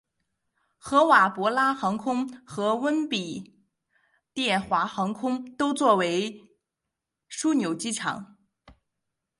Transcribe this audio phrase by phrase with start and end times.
[0.79, 3.53] 合瓦博拉航空和温比
[4.33, 6.51] 殿华航空都作比为
[7.29, 8.35] 枢纽机场。